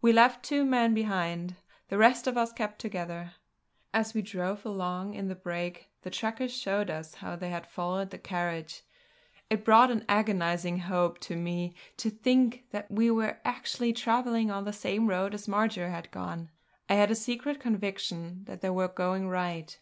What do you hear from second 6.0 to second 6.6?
the trackers